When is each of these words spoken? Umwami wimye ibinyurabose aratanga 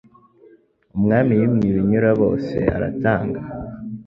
Umwami 0.95 1.31
wimye 1.39 1.65
ibinyurabose 1.71 2.57
aratanga 2.75 3.39